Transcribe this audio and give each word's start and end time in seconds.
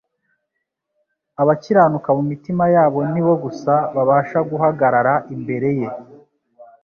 Abakiranuka 1.41 2.09
mu 2.17 2.23
mitima 2.31 2.63
yabo 2.75 2.99
nibo 3.11 3.33
gusa 3.43 3.73
babasha 3.95 4.37
guhagarara 4.49 5.13
imbere 5.35 5.69
Ye 5.79 5.89